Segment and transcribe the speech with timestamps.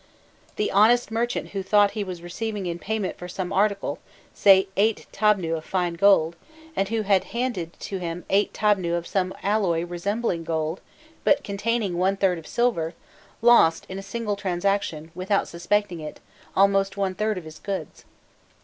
[0.55, 3.99] The honest merchant who thought he was receiving in payment for some article,
[4.33, 6.35] say eight tabnû of fine gold,
[6.75, 10.81] and who had handed to him eight tabnû of some alloy resembling gold,
[11.23, 12.95] but containing one third of silver,
[13.43, 16.19] lost in a single transaction, without suspecting it,
[16.55, 18.03] almost one third of his goods.